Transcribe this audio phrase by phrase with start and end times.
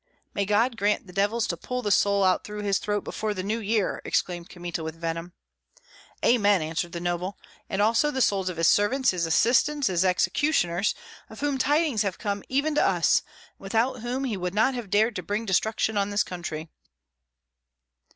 [0.33, 3.43] "May God grant the devils to pull the soul out through his throat before the
[3.43, 5.33] New Year!" exclaimed Kmita, with venom.
[6.25, 7.37] "Amen!" answered the noble,
[7.69, 10.95] "and also the souls of his servants, his assistants, his executioners,
[11.29, 13.25] of whom tidings have come even to us, and
[13.59, 16.69] without whom he would not have dared to bring destruction on this country."